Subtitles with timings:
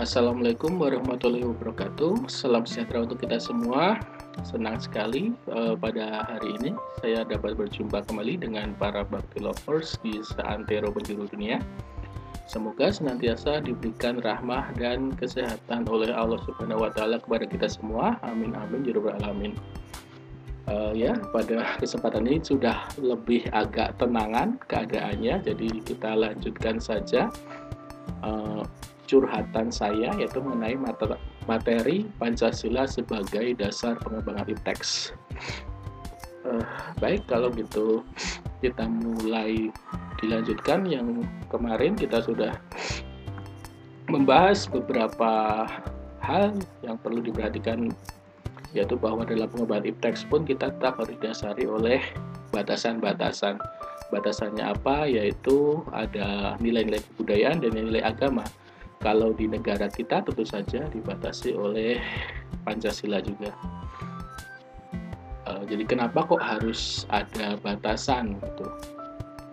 [0.00, 2.24] Assalamualaikum warahmatullahi wabarakatuh.
[2.24, 4.00] Salam sejahtera untuk kita semua.
[4.48, 6.72] Senang sekali uh, pada hari ini
[7.04, 11.60] saya dapat berjumpa kembali dengan para bakti lovers di seantero penjuru dunia.
[12.48, 18.16] Semoga senantiasa diberikan rahmah dan kesehatan oleh Allah Subhanahu wa taala kepada kita semua.
[18.24, 19.52] Amin amin ya rabbal alamin.
[20.64, 27.28] Uh, ya, pada kesempatan ini sudah lebih agak tenangan keadaannya, jadi kita lanjutkan saja.
[28.24, 28.64] Uh,
[29.10, 30.78] curhatan saya yaitu mengenai
[31.50, 35.10] materi Pancasila sebagai dasar pengembangan IPTEX.
[36.46, 36.62] Uh,
[37.02, 38.06] baik kalau gitu
[38.62, 39.74] kita mulai
[40.22, 40.86] dilanjutkan.
[40.86, 42.54] Yang kemarin kita sudah
[44.06, 45.66] membahas beberapa
[46.22, 46.54] hal
[46.86, 47.90] yang perlu diperhatikan
[48.70, 51.98] yaitu bahwa dalam pengembangan IPTEX pun kita tetap harus didasari oleh
[52.54, 53.58] batasan-batasan.
[54.14, 55.06] Batasannya apa?
[55.10, 58.46] Yaitu ada nilai-nilai kebudayaan dan nilai agama
[59.00, 61.96] kalau di negara kita tentu saja dibatasi oleh
[62.68, 63.48] Pancasila juga.
[65.48, 68.68] Uh, jadi kenapa kok harus ada batasan gitu?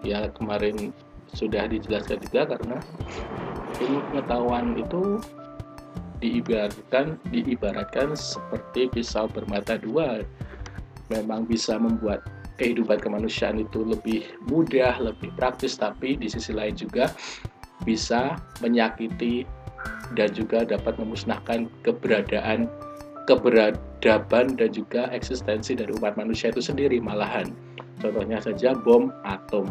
[0.03, 0.91] Ya kemarin
[1.31, 2.77] sudah dijelaskan juga karena
[3.79, 5.23] ilmu pengetahuan itu
[6.19, 10.25] diibaratkan diibaratkan seperti pisau bermata dua
[11.07, 12.25] memang bisa membuat
[12.57, 17.13] kehidupan kemanusiaan itu lebih mudah, lebih praktis, tapi di sisi lain juga
[17.85, 19.45] bisa menyakiti
[20.15, 22.71] dan juga dapat memusnahkan keberadaan
[23.27, 27.51] keberadaban dan juga eksistensi dari umat manusia itu sendiri malahan.
[27.99, 29.67] Contohnya saja bom atom.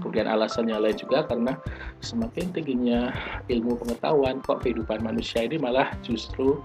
[0.00, 1.58] Kemudian alasannya lain juga karena
[2.00, 3.12] semakin tingginya
[3.52, 6.56] ilmu pengetahuan kok kehidupan manusia ini malah justru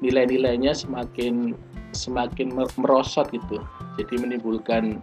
[0.00, 1.52] nilai-nilainya semakin
[1.92, 3.60] semakin merosot gitu.
[4.00, 5.02] Jadi menimbulkan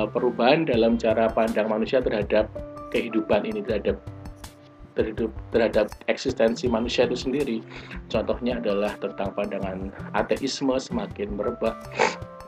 [0.00, 2.50] uh, perubahan dalam cara pandang manusia terhadap
[2.92, 3.96] kehidupan ini terhadap
[4.92, 7.58] terhadap, terhadap eksistensi manusia itu sendiri.
[8.12, 11.76] Contohnya adalah tentang pandangan ateisme semakin merebak.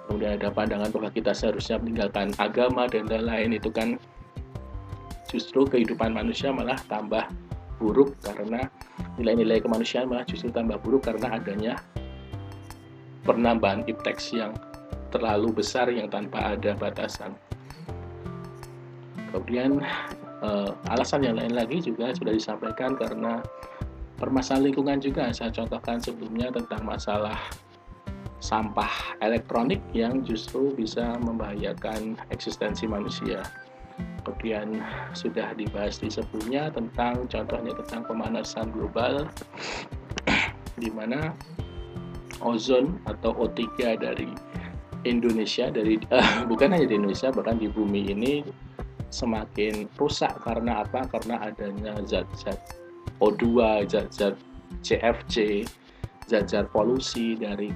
[0.04, 3.96] Kemudian ada pandangan bahwa kita seharusnya meninggalkan agama dan lain-lain itu kan
[5.32, 7.24] justru kehidupan manusia malah tambah
[7.80, 8.68] buruk karena
[9.18, 11.74] nilai-nilai kemanusiaan malah justru tambah buruk karena adanya
[13.24, 14.52] penambahan ipteks yang
[15.08, 17.32] terlalu besar yang tanpa ada batasan.
[19.32, 19.82] Kemudian
[20.44, 23.40] uh, alasan yang lain lagi juga sudah disampaikan karena
[24.20, 27.40] permasalahan lingkungan juga saya contohkan sebelumnya tentang masalah
[28.44, 33.40] sampah elektronik yang justru bisa membahayakan eksistensi manusia.
[34.24, 34.84] Kemudian
[35.16, 39.28] sudah dibahas di sebelumnya tentang contohnya tentang pemanasan global
[40.82, 41.32] di mana
[42.44, 43.60] ozon atau O3
[43.96, 44.28] dari
[45.04, 48.44] Indonesia dari uh, bukan hanya di Indonesia bahkan di bumi ini
[49.14, 51.06] semakin rusak karena apa?
[51.06, 52.58] Karena adanya zat-zat
[53.22, 53.46] O2,
[53.86, 54.34] zat-zat
[54.82, 55.62] CFC,
[56.26, 57.70] zat-zat polusi dari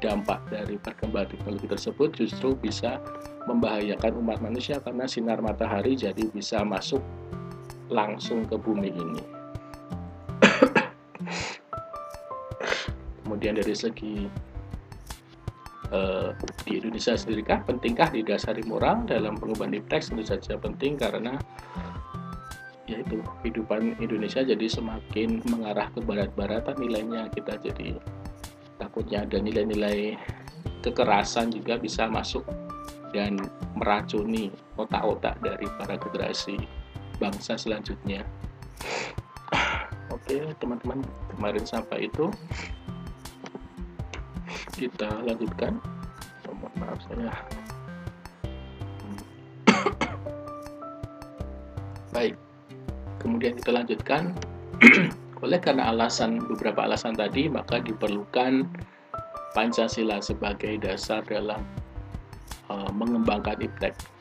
[0.00, 2.96] dampak dari perkembangan teknologi tersebut justru bisa
[3.44, 7.04] membahayakan umat manusia karena sinar matahari jadi bisa masuk
[7.92, 9.20] langsung ke bumi ini.
[13.20, 14.24] Kemudian dari segi
[15.90, 16.34] uh,
[16.66, 17.62] di Indonesia sendiri kah?
[17.62, 20.10] Pentingkah didasari moral dalam pengubahan teks?
[20.10, 21.38] Tentu saja penting karena
[22.90, 27.94] yaitu kehidupan Indonesia jadi semakin mengarah ke barat-baratan nilainya kita jadi
[28.82, 30.18] takutnya ada nilai-nilai
[30.82, 32.42] kekerasan juga bisa masuk
[33.14, 33.38] dan
[33.78, 36.56] meracuni otak-otak dari para generasi
[37.20, 38.24] bangsa selanjutnya.
[40.10, 41.02] Oke, teman-teman,
[41.34, 42.30] kemarin sampai itu
[44.74, 45.78] kita lanjutkan.
[46.46, 47.34] Oh, maaf saya
[52.14, 52.34] baik
[53.18, 54.34] kemudian kita lanjutkan.
[55.44, 58.68] Oleh karena alasan beberapa alasan tadi maka diperlukan
[59.50, 61.58] Pancasila sebagai dasar dalam
[62.70, 64.19] uh, mengembangkan IPTEK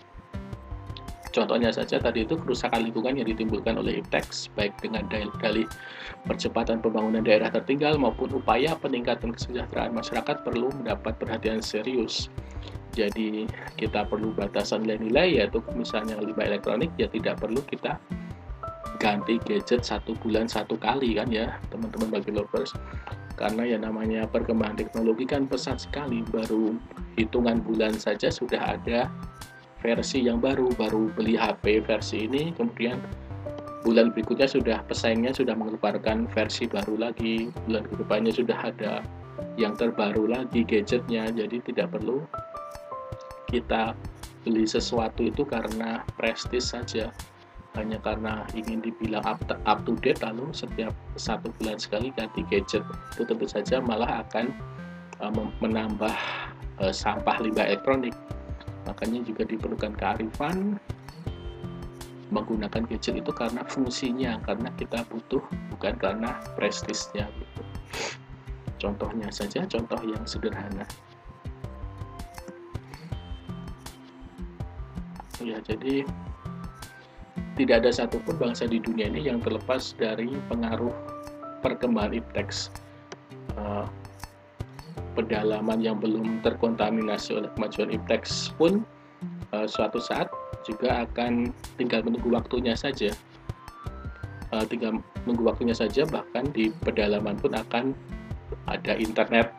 [1.30, 5.70] Contohnya saja tadi itu kerusakan lingkungan yang ditimbulkan oleh IPTEX baik dengan dalih
[6.26, 12.34] percepatan pembangunan daerah tertinggal maupun upaya peningkatan kesejahteraan masyarakat perlu mendapat perhatian serius.
[12.98, 13.46] Jadi
[13.78, 18.02] kita perlu batasan nilai-nilai yaitu misalnya limbah elektronik ya tidak perlu kita
[19.00, 22.76] ganti gadget satu bulan satu kali kan ya teman-teman bagi lovers
[23.40, 26.76] karena ya namanya perkembangan teknologi kan pesat sekali baru
[27.16, 29.08] hitungan bulan saja sudah ada
[29.80, 33.00] versi yang baru baru beli HP versi ini kemudian
[33.88, 38.94] bulan berikutnya sudah pesaingnya sudah mengeluarkan versi baru lagi bulan ke depannya sudah ada
[39.56, 42.28] yang terbaru lagi gadgetnya jadi tidak perlu
[43.50, 43.98] kita
[44.46, 47.12] beli sesuatu itu karena prestis saja.
[47.78, 49.46] Hanya karena ingin dibilang up,
[49.86, 50.90] to date lalu setiap
[51.22, 52.82] satu bulan sekali ganti gadget
[53.14, 54.50] itu tentu saja malah akan
[55.22, 55.30] uh,
[55.62, 56.16] menambah
[56.82, 58.18] uh, sampah limbah elektronik
[58.90, 60.82] makanya juga diperlukan kearifan
[62.34, 65.42] menggunakan gadget itu karena fungsinya karena kita butuh
[65.74, 67.62] bukan karena prestisnya gitu.
[68.80, 70.86] Contohnya saja contoh yang sederhana.
[75.42, 76.06] Ya jadi
[77.58, 80.94] tidak ada satupun bangsa di dunia ini yang terlepas dari pengaruh
[81.60, 82.72] perkembangan iptex
[83.60, 83.84] uh,
[85.14, 88.86] pedalaman yang belum terkontaminasi oleh kemajuan iptex pun
[89.52, 90.32] uh, suatu saat
[90.68, 93.12] juga akan tinggal menunggu waktunya saja.
[94.50, 97.94] Uh, tinggal menunggu waktunya saja bahkan di pedalaman pun akan
[98.66, 99.54] ada internet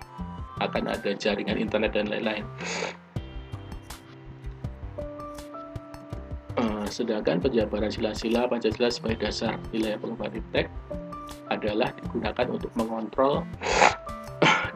[0.61, 2.45] akan ada jaringan internet dan lain-lain.
[6.91, 10.67] Sedangkan penjabaran sila-sila Pancasila sebagai dasar wilayah pengembangan iptek
[11.47, 13.47] adalah digunakan untuk mengontrol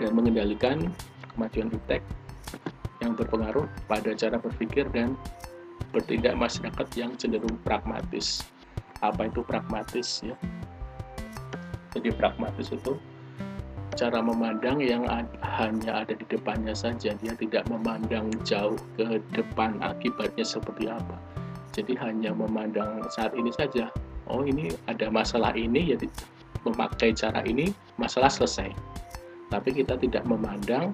[0.01, 0.91] dan mengendalikan
[1.35, 2.03] kemajuan iptek
[3.03, 5.19] yang berpengaruh pada cara berpikir dan
[5.93, 8.43] bertindak masyarakat yang cenderung pragmatis.
[9.03, 10.35] Apa itu pragmatis ya?
[11.95, 12.99] Jadi pragmatis itu
[13.95, 15.07] cara memandang yang
[15.43, 21.15] hanya ada di depannya saja, dia tidak memandang jauh ke depan akibatnya seperti apa
[21.75, 23.91] jadi hanya memandang saat ini saja
[24.31, 25.99] oh ini ada masalah ini ya
[26.63, 28.71] memakai cara ini masalah selesai
[29.55, 30.91] tapi kita tidak memandang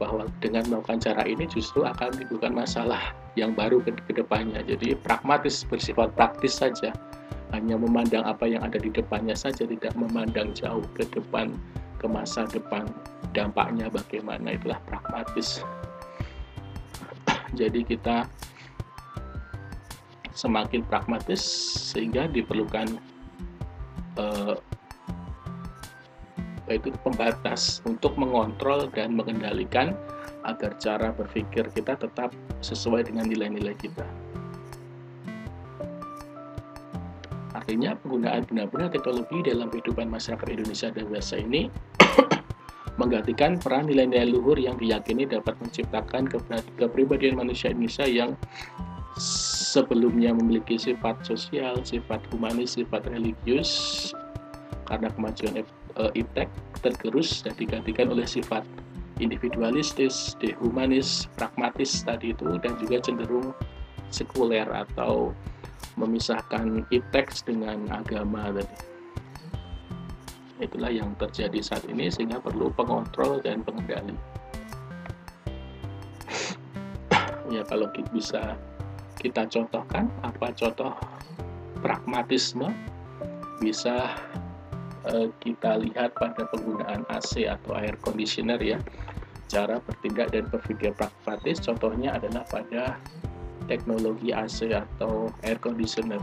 [0.00, 4.64] bahwa dengan melakukan cara ini justru akan menimbulkan masalah yang baru ke, ke depannya.
[4.64, 6.96] Jadi pragmatis bersifat praktis saja.
[7.52, 11.52] Hanya memandang apa yang ada di depannya saja tidak memandang jauh ke depan
[12.00, 12.88] ke masa depan.
[13.36, 15.60] Dampaknya bagaimana itulah pragmatis.
[17.60, 18.24] Jadi kita
[20.32, 21.42] semakin pragmatis
[21.92, 23.02] sehingga diperlukan
[24.14, 24.54] uh,
[26.76, 29.96] itu pembatas untuk mengontrol dan mengendalikan
[30.44, 34.04] agar cara berpikir kita tetap sesuai dengan nilai-nilai kita.
[37.56, 41.68] Artinya penggunaan benar-benar teknologi dalam kehidupan masyarakat Indonesia dan dewasa ini
[43.00, 46.32] menggantikan peran nilai-nilai luhur yang diyakini dapat menciptakan
[46.80, 48.32] kepribadian manusia Indonesia yang
[49.68, 53.70] sebelumnya memiliki sifat sosial, sifat humanis, sifat religius
[54.88, 55.60] karena kemajuan
[55.98, 56.48] uh, iptek
[56.80, 58.62] tergerus dan digantikan oleh sifat
[59.18, 63.50] individualistis, dehumanis, pragmatis tadi itu dan juga cenderung
[64.14, 65.34] sekuler atau
[65.98, 68.78] memisahkan iptek dengan agama tadi.
[70.58, 74.14] Itulah yang terjadi saat ini sehingga perlu pengontrol dan pengendali.
[77.54, 78.58] ya kalau bisa
[79.18, 80.94] kita contohkan apa contoh
[81.82, 82.70] pragmatisme
[83.58, 84.14] bisa
[85.06, 88.78] uh, kita lihat pada penggunaan AC atau air conditioner ya.
[89.48, 93.00] Cara bertindak dan berpikir pragmatis contohnya adalah pada
[93.70, 96.20] teknologi AC atau air conditioner.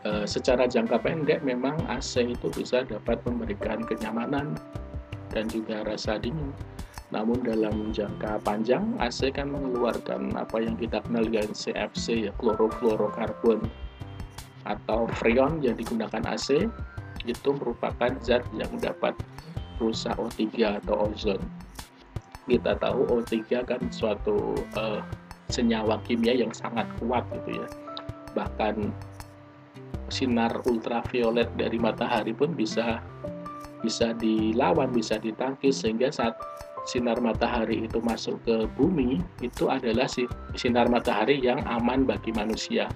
[0.00, 4.56] Uh, secara jangka pendek memang AC itu bisa dapat memberikan kenyamanan
[5.28, 6.50] dan juga rasa dingin.
[7.10, 13.66] Namun dalam jangka panjang AC kan mengeluarkan apa yang kita kenal dengan CFC ya klorofluorokarbon
[14.64, 16.70] atau freon yang digunakan AC
[17.24, 19.16] itu merupakan zat yang dapat
[19.80, 20.44] rusak O3
[20.80, 21.40] atau ozon.
[22.44, 25.00] Kita tahu O3 kan suatu uh,
[25.50, 27.66] senyawa kimia yang sangat kuat gitu ya.
[28.36, 28.92] Bahkan
[30.10, 32.98] sinar ultraviolet dari matahari pun bisa
[33.80, 36.36] bisa dilawan, bisa ditangkis sehingga saat
[36.84, 40.08] sinar matahari itu masuk ke bumi itu adalah
[40.56, 42.88] sinar matahari yang aman bagi manusia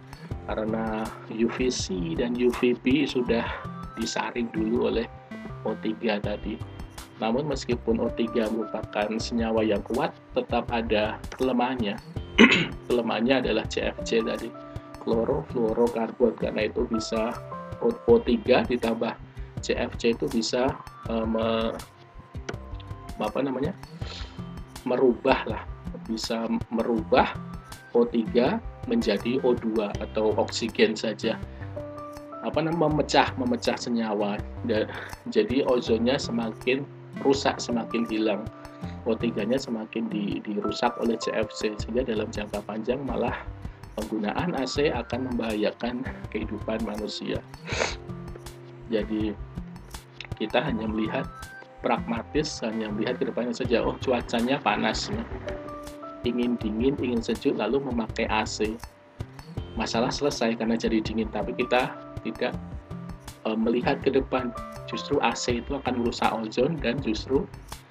[0.45, 3.45] karena UVC dan UVB sudah
[3.99, 5.07] disaring dulu oleh
[5.63, 6.55] O3 tadi.
[7.23, 11.95] Namun meskipun O3 merupakan senyawa yang kuat, tetap ada kelemahannya.
[12.91, 14.51] kelemahannya adalah CFC tadi,
[15.03, 17.31] klorofluorokarbon karena itu bisa
[17.83, 19.15] O3 ditambah
[19.65, 20.75] CFC itu bisa
[21.09, 21.71] uh,
[23.15, 23.73] apa namanya
[24.85, 25.63] merubah lah
[26.05, 27.33] bisa merubah
[27.97, 28.21] O3
[28.91, 31.41] menjadi O2 atau oksigen saja
[32.45, 34.37] apa namanya memecah memecah senyawa.
[35.33, 36.85] Jadi ozonnya semakin
[37.25, 38.45] rusak semakin hilang.
[39.09, 43.33] O3-nya semakin di, dirusak oleh CFC sehingga dalam jangka panjang malah
[43.97, 47.41] penggunaan AC akan membahayakan kehidupan manusia.
[48.93, 49.33] Jadi
[50.37, 51.25] kita hanya melihat
[51.81, 53.81] pragmatis hanya melihat ke depannya saja.
[53.81, 55.09] Oh cuacanya panas.
[55.09, 55.25] Ya.
[56.25, 58.81] ingin dingin ingin sejuk lalu memakai AC
[59.77, 61.93] masalah selesai karena jadi dingin tapi kita
[62.25, 62.57] tidak
[63.45, 64.51] e, melihat ke depan
[64.89, 67.45] justru AC itu akan merusak ozon dan justru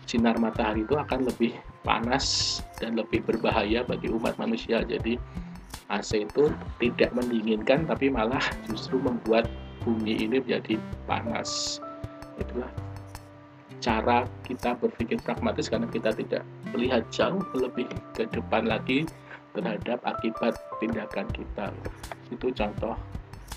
[0.09, 4.83] sinar matahari itu akan lebih panas dan lebih berbahaya bagi umat manusia.
[4.83, 5.15] Jadi
[5.91, 9.47] AC itu tidak mendinginkan tapi malah justru membuat
[9.83, 11.79] bumi ini menjadi panas.
[12.39, 12.71] Itulah
[13.83, 17.83] cara kita berpikir pragmatis karena kita tidak melihat jauh lebih
[18.15, 19.03] ke depan lagi
[19.51, 21.67] terhadap akibat tindakan kita.
[22.31, 22.95] Itu contoh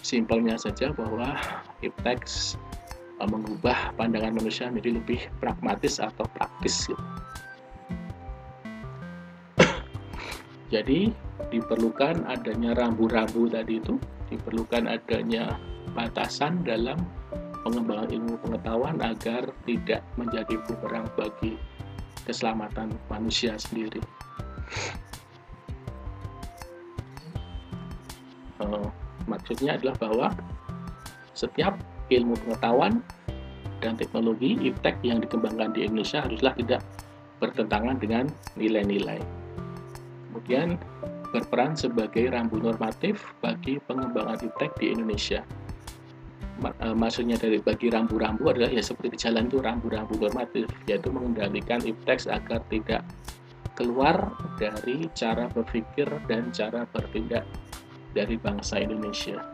[0.07, 1.35] simpelnya saja bahwa
[1.83, 2.55] iptex
[3.19, 6.87] uh, mengubah pandangan manusia menjadi lebih pragmatis atau praktis
[10.73, 11.11] jadi
[11.51, 13.99] diperlukan adanya rambu-rambu tadi itu
[14.31, 15.59] diperlukan adanya
[15.91, 17.03] batasan dalam
[17.67, 21.59] pengembangan ilmu pengetahuan agar tidak menjadi bumerang bagi
[22.27, 24.03] keselamatan manusia sendiri.
[28.63, 28.87] Uh,
[29.27, 30.27] maksudnya adalah bahwa
[31.37, 31.77] setiap
[32.09, 33.03] ilmu pengetahuan
[33.85, 36.81] dan teknologi iptek yang dikembangkan di Indonesia haruslah tidak
[37.43, 38.25] bertentangan dengan
[38.57, 39.21] nilai-nilai.
[40.33, 40.81] Kemudian
[41.29, 45.45] berperan sebagai rambu normatif bagi pengembangan iptek di Indonesia
[46.65, 51.83] uh, maksudnya dari bagi rambu-rambu adalah ya seperti di jalan itu rambu-rambu normatif yaitu mengendalikan
[51.85, 53.05] iptex agar tidak
[53.77, 57.45] keluar dari cara berpikir dan cara bertindak
[58.17, 59.45] dari bangsa Indonesia.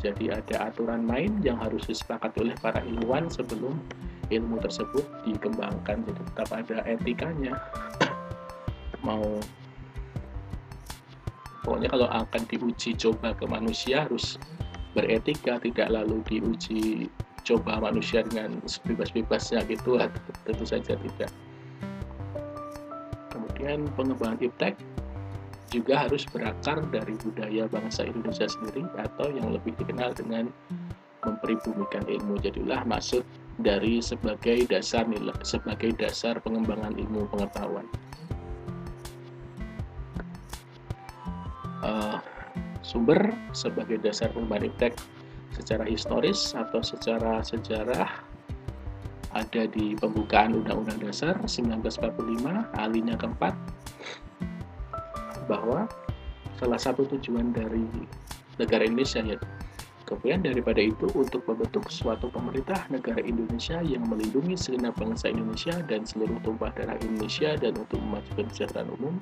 [0.00, 3.76] Jadi ada aturan main yang harus disepakati oleh para ilmuwan sebelum
[4.32, 6.08] ilmu tersebut dikembangkan.
[6.08, 7.60] Jadi tetap ada etikanya.
[9.06, 9.36] Mau
[11.60, 14.40] pokoknya kalau akan diuji coba ke manusia harus
[14.96, 17.06] beretika tidak lalu diuji
[17.46, 20.00] coba manusia dengan sebebas-bebasnya gitu
[20.48, 21.30] tentu saja tidak
[23.30, 24.74] kemudian pengembangan iptek
[25.70, 30.50] juga harus berakar dari budaya bangsa Indonesia sendiri atau yang lebih dikenal dengan
[31.22, 32.42] mempribumikan ilmu.
[32.42, 33.22] Jadilah maksud
[33.62, 37.86] dari sebagai dasar nilai sebagai dasar pengembangan ilmu pengetahuan.
[41.80, 42.20] Uh,
[42.84, 44.92] sumber sebagai dasar pembahasan iptek
[45.56, 48.10] secara historis atau secara sejarah
[49.30, 52.10] ada di pembukaan Undang-Undang Dasar 1945
[52.76, 53.54] alinya keempat
[55.46, 55.86] bahwa
[56.58, 57.86] salah satu tujuan dari
[58.60, 59.38] negara Indonesia ya
[60.10, 66.02] kemudian daripada itu untuk membentuk suatu pemerintah negara Indonesia yang melindungi segenap bangsa Indonesia dan
[66.02, 69.14] seluruh tumpah darah Indonesia dan untuk memajukan kesejahteraan umum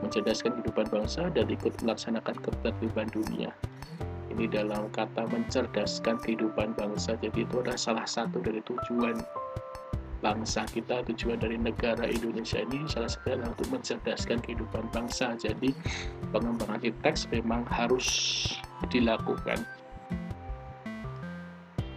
[0.00, 3.50] mencerdaskan kehidupan bangsa dan ikut melaksanakan ketertiban dunia.
[4.34, 9.22] Ini dalam kata mencerdaskan kehidupan bangsa, jadi itu adalah salah satu dari tujuan
[10.24, 15.36] bangsa kita, tujuan dari negara Indonesia ini salah satu adalah untuk mencerdaskan kehidupan bangsa.
[15.36, 15.76] Jadi
[16.32, 18.08] pengembangan teks memang harus
[18.88, 19.60] dilakukan.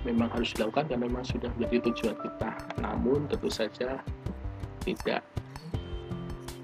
[0.03, 2.51] Memang harus dilakukan karena memang sudah menjadi tujuan kita.
[2.83, 4.03] Namun tentu saja
[4.83, 5.23] tidak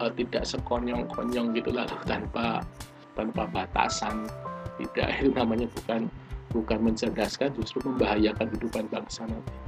[0.04, 2.60] uh, tidak sekonyong-konyong gitu lalu tanpa
[3.16, 4.28] tanpa batasan
[4.80, 6.12] tidak itu namanya bukan
[6.52, 9.63] bukan mencerdaskan justru membahayakan kehidupan bangsa nanti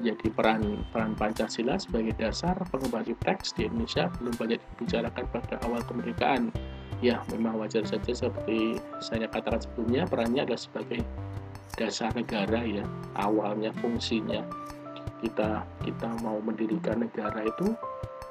[0.00, 4.08] jadi peran peran Pancasila sebagai dasar pengembangan teks di Indonesia.
[4.16, 6.48] Belum banyak dibicarakan pada awal kemerdekaan.
[7.00, 11.00] Ya memang wajar saja seperti saya katakan sebelumnya perannya adalah sebagai
[11.76, 12.84] dasar negara ya
[13.16, 14.44] awalnya fungsinya.
[15.20, 17.76] Kita kita mau mendirikan negara itu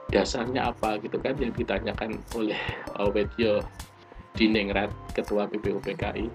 [0.09, 2.57] dasarnya apa gitu kan yang ditanyakan oleh
[2.97, 3.61] Awetyo
[4.33, 6.25] Diningrat Ketua BPUPKI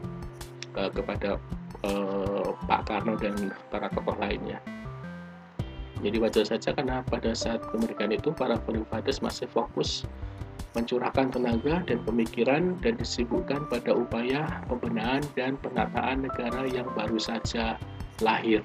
[0.79, 1.43] uh, kepada
[1.83, 4.63] uh, Pak Karno dan para tokoh lainnya.
[6.03, 8.87] Jadi wajar saja karena pada saat kemerdekaan itu para founding
[9.23, 10.03] masih fokus
[10.75, 17.79] mencurahkan tenaga dan pemikiran dan disibukkan pada upaya pembenahan dan penataan negara yang baru saja
[18.19, 18.59] lahir,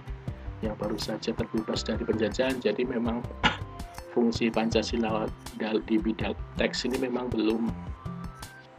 [0.66, 2.58] yang baru saja terbebas dari penjajahan.
[2.58, 3.22] Jadi memang
[4.18, 5.30] fungsi Pancasila
[5.62, 7.70] di bidang teks ini memang belum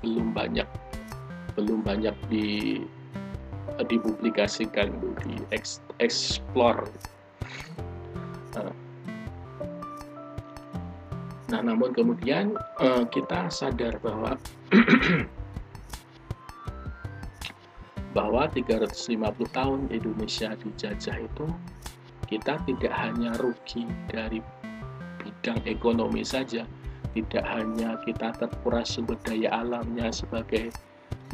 [0.03, 0.67] belum banyak
[1.55, 2.81] belum banyak di
[3.85, 4.93] dipublikasikan
[5.25, 5.35] di
[6.01, 6.89] explore
[11.51, 14.39] nah namun kemudian eh, kita sadar bahwa
[18.17, 19.19] bahwa 350
[19.55, 21.47] tahun Indonesia dijajah itu
[22.27, 24.43] kita tidak hanya rugi dari
[25.23, 26.67] bidang ekonomi saja
[27.11, 30.71] tidak hanya kita terkuras sumber daya alamnya sebagai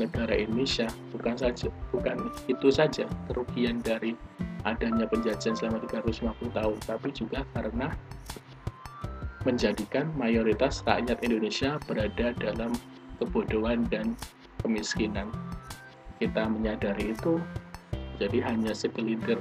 [0.01, 4.17] negara Indonesia bukan saja bukan itu saja kerugian dari
[4.65, 7.93] adanya penjajahan selama 350 tahun tapi juga karena
[9.47, 12.75] menjadikan mayoritas rakyat Indonesia berada dalam
[13.23, 14.19] kebodohan dan
[14.67, 15.31] kemiskinan
[16.19, 17.39] kita menyadari itu
[18.19, 19.39] jadi hanya segelintir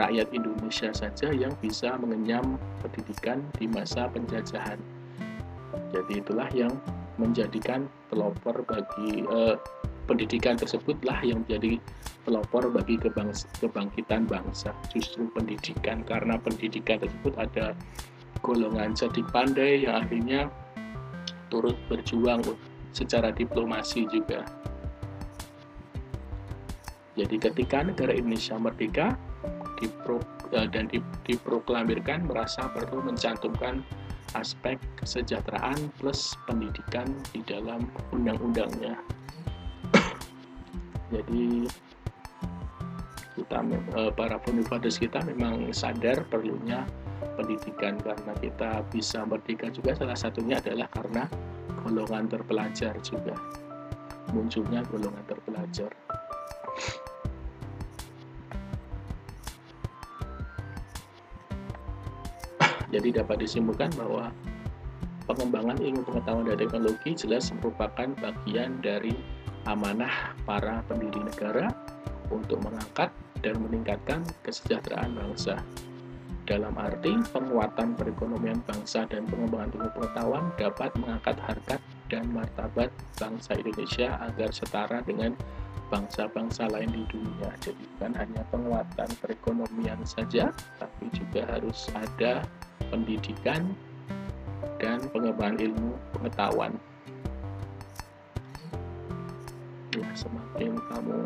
[0.00, 4.80] rakyat Indonesia saja yang bisa mengenyam pendidikan di masa penjajahan.
[5.92, 6.72] Jadi itulah yang
[7.20, 9.56] menjadikan pelopor bagi eh,
[10.08, 11.76] pendidikan tersebutlah yang menjadi
[12.24, 12.96] pelopor bagi
[13.60, 14.72] kebangkitan bangsa.
[14.88, 17.76] Justru pendidikan karena pendidikan tersebut ada
[18.42, 20.50] golongan cerdik pandai yang akhirnya
[21.48, 22.42] turut berjuang
[22.92, 24.44] secara diplomasi juga
[27.12, 29.06] jadi ketika negara Indonesia merdeka
[29.76, 30.16] dipro,
[30.56, 30.88] uh, dan
[31.28, 33.84] diproklamirkan merasa perlu mencantumkan
[34.32, 37.04] aspek kesejahteraan plus pendidikan
[37.36, 37.84] di dalam
[38.16, 38.96] undang-undangnya.
[41.12, 41.68] Jadi
[43.36, 43.60] kita
[43.92, 46.88] uh, para founding kita memang sadar perlunya
[47.34, 51.24] pendidikan karena kita bisa merdeka juga salah satunya adalah karena
[51.82, 53.34] golongan terpelajar juga
[54.30, 55.90] munculnya golongan terpelajar.
[62.92, 64.28] Jadi dapat disimpulkan bahwa
[65.24, 69.16] pengembangan ilmu pengetahuan dan teknologi jelas merupakan bagian dari
[69.64, 71.72] amanah para pendiri negara
[72.28, 73.08] untuk mengangkat
[73.40, 75.56] dan meningkatkan kesejahteraan bangsa.
[76.42, 81.80] Dalam arti penguatan perekonomian bangsa dan pengembangan ilmu pengetahuan dapat mengangkat harkat
[82.10, 85.38] dan martabat bangsa Indonesia agar setara dengan
[85.86, 87.52] bangsa-bangsa lain di dunia.
[87.62, 90.50] Jadi bukan hanya penguatan perekonomian saja,
[90.82, 92.42] tapi juga harus ada
[92.90, 93.70] pendidikan
[94.82, 96.72] dan pengembangan ilmu pengetahuan.
[99.94, 101.18] Ya, semakin kamu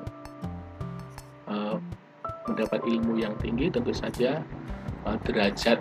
[1.49, 1.79] uh,
[2.51, 4.43] mendapat ilmu yang tinggi, tentu saja
[5.23, 5.79] derajat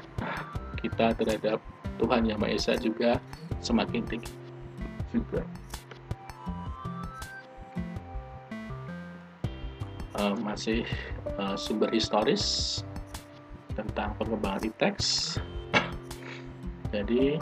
[0.78, 1.58] kita terhadap
[1.98, 3.18] Tuhan Yang Maha Esa juga
[3.64, 4.34] semakin tinggi
[5.10, 5.42] juga.
[10.16, 10.88] Uh, masih
[11.36, 12.80] uh, sumber historis
[13.76, 15.36] tentang pengembangan teks
[16.96, 17.36] jadi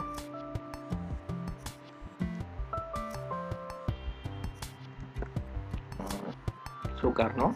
[6.02, 6.30] eh,
[6.98, 7.54] Soekarno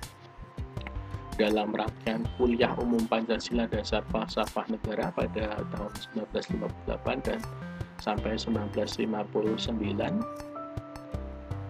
[1.38, 5.92] dalam rangkaian kuliah umum Pancasila dasar falsafah negara pada tahun
[6.26, 7.40] 1958 dan
[8.02, 9.14] sampai 1959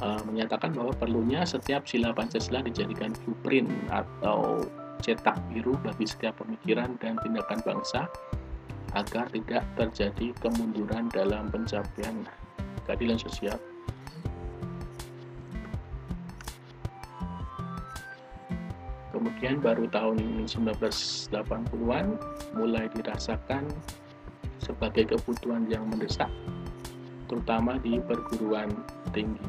[0.00, 4.64] uh, menyatakan bahwa perlunya setiap sila Pancasila dijadikan blueprint atau
[5.04, 8.10] cetak biru bagi setiap pemikiran dan tindakan bangsa
[8.96, 12.24] agar tidak terjadi kemunduran dalam pencapaian
[12.88, 13.60] keadilan sosial.
[19.18, 22.06] Kemudian baru tahun 1980-an
[22.54, 23.66] mulai dirasakan
[24.62, 26.30] sebagai kebutuhan yang mendesak,
[27.26, 28.70] terutama di perguruan
[29.10, 29.42] tinggi.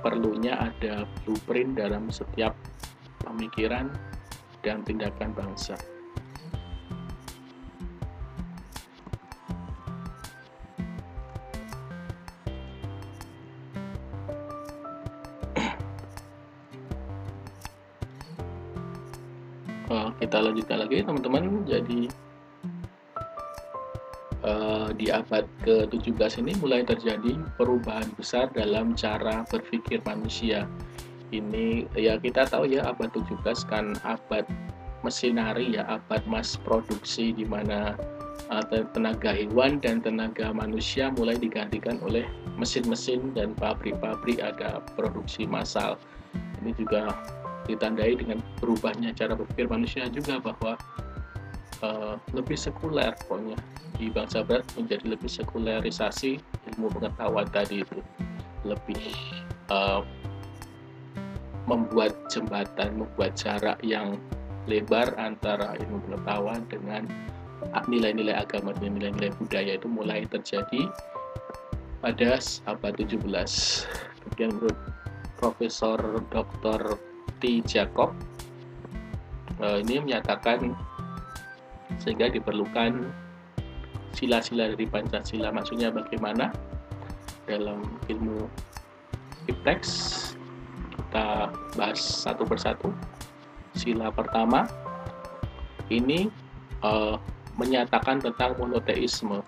[0.00, 2.56] Perlunya ada blueprint dalam setiap
[3.20, 3.92] pemikiran
[4.64, 5.76] dan tindakan bangsa.
[20.56, 21.44] Lanjutkan lagi teman-teman.
[21.68, 22.00] Jadi
[24.40, 30.64] uh, di abad ke-17 ini mulai terjadi perubahan besar dalam cara berpikir manusia.
[31.28, 34.48] Ini ya kita tahu ya abad 17 kan abad
[35.04, 37.92] mesinari ya abad mass produksi di mana
[38.48, 38.64] uh,
[38.96, 42.24] tenaga hewan dan tenaga manusia mulai digantikan oleh
[42.56, 46.00] mesin-mesin dan pabrik-pabrik ada produksi massal.
[46.64, 47.12] Ini juga
[47.66, 50.78] ditandai dengan berubahnya cara berpikir manusia juga bahwa
[51.82, 53.58] uh, lebih sekuler pokoknya
[53.96, 56.38] di bangsa barat menjadi lebih sekulerisasi
[56.72, 57.98] ilmu pengetahuan tadi itu
[58.62, 59.12] lebih
[59.72, 60.04] uh,
[61.66, 64.20] membuat jembatan membuat jarak yang
[64.70, 67.06] lebar antara ilmu pengetahuan dengan
[67.90, 70.86] nilai-nilai agama dan nilai-nilai budaya itu mulai terjadi
[72.04, 72.38] pada
[72.70, 73.18] abad 17
[74.22, 74.78] kemudian menurut
[75.36, 75.98] Profesor
[76.32, 76.96] Dr.
[77.38, 77.62] T.
[77.66, 78.14] Jacob.
[79.56, 80.76] Uh, ini menyatakan
[81.96, 83.08] sehingga diperlukan
[84.12, 85.52] sila-sila dari Pancasila.
[85.52, 86.52] Maksudnya bagaimana
[87.46, 88.48] dalam ilmu
[89.46, 89.80] iptex
[90.92, 92.90] kita bahas satu persatu.
[93.76, 94.64] Sila pertama
[95.92, 96.32] ini
[96.80, 97.20] uh,
[97.56, 99.40] menyatakan tentang monoteisme.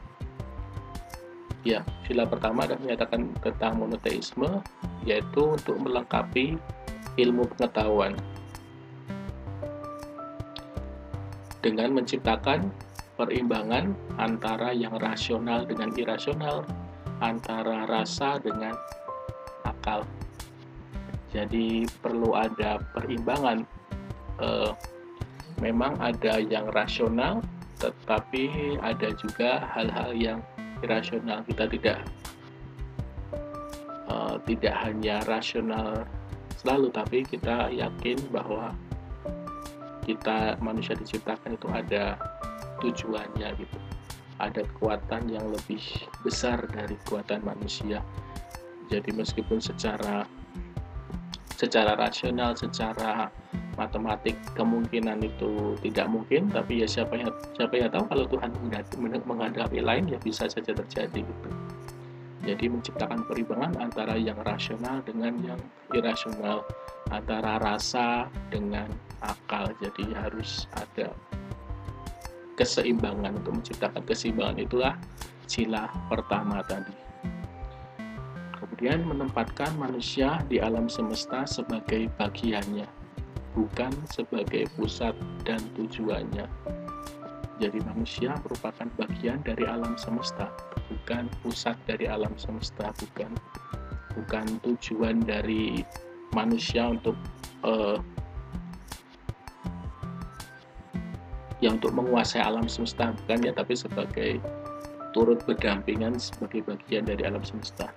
[1.66, 4.62] Ya sila pertama adalah menyatakan tentang monoteisme
[5.04, 6.56] yaitu untuk melengkapi
[7.18, 8.14] ilmu pengetahuan.
[11.58, 12.70] Dengan menciptakan
[13.18, 16.62] perimbangan antara yang rasional dengan irasional,
[17.18, 18.78] antara rasa dengan
[19.66, 20.06] akal.
[21.28, 23.66] jadi perlu ada perimbangan.
[24.38, 24.70] Uh,
[25.58, 27.42] memang ada yang rasional
[27.82, 30.40] tetapi ada juga hal-hal yang
[30.80, 31.42] irasional.
[31.42, 31.98] Kita tidak
[34.06, 36.06] uh, tidak hanya rasional
[36.58, 38.74] selalu tapi kita yakin bahwa
[40.02, 42.18] kita manusia diciptakan itu ada
[42.82, 43.78] tujuannya gitu.
[44.38, 45.82] Ada kekuatan yang lebih
[46.22, 48.02] besar dari kekuatan manusia.
[48.88, 50.24] Jadi meskipun secara
[51.58, 53.26] secara rasional secara
[53.74, 58.50] matematik kemungkinan itu tidak mungkin tapi ya siapa yang siapa yang tahu kalau Tuhan
[59.26, 61.48] menghadapi lain ya bisa saja terjadi gitu
[62.48, 65.60] jadi menciptakan perimbangan antara yang rasional dengan yang
[65.92, 66.64] irasional
[67.12, 68.88] antara rasa dengan
[69.20, 69.68] akal.
[69.84, 71.12] Jadi harus ada
[72.56, 73.36] keseimbangan.
[73.44, 74.94] Untuk menciptakan keseimbangan itulah
[75.44, 76.96] sila pertama tadi.
[78.56, 82.88] Kemudian menempatkan manusia di alam semesta sebagai bagiannya,
[83.52, 85.12] bukan sebagai pusat
[85.44, 86.48] dan tujuannya.
[87.58, 90.46] Jadi manusia merupakan bagian dari alam semesta,
[90.88, 93.30] bukan pusat dari alam semesta, bukan
[94.16, 95.86] bukan tujuan dari
[96.34, 97.14] manusia untuk
[97.62, 98.00] uh,
[101.62, 104.42] ya untuk menguasai alam semesta bukan ya tapi sebagai
[105.16, 107.90] turut berdampingan sebagai bagian dari alam semesta.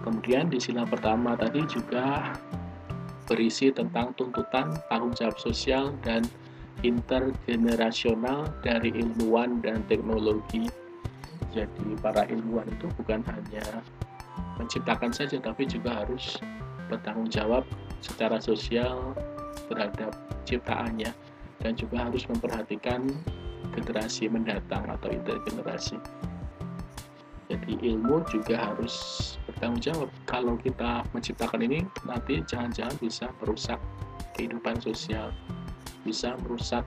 [0.00, 2.34] Kemudian di sila pertama tadi juga
[3.28, 6.26] berisi tentang tuntutan tanggung jawab sosial dan
[6.82, 10.66] intergenerasional dari ilmuwan dan teknologi.
[11.50, 13.82] Jadi para ilmuwan itu bukan hanya
[14.56, 16.38] menciptakan saja tapi juga harus
[16.86, 17.66] bertanggung jawab
[18.02, 19.14] secara sosial
[19.66, 20.14] terhadap
[20.46, 21.10] ciptaannya
[21.60, 23.10] dan juga harus memperhatikan
[23.74, 25.98] generasi mendatang atau intergenerasi.
[27.50, 28.94] Jadi ilmu juga harus
[29.46, 30.10] bertanggung jawab.
[30.30, 33.78] Kalau kita menciptakan ini, nanti jangan-jangan bisa merusak
[34.38, 35.34] kehidupan sosial,
[36.06, 36.86] bisa merusak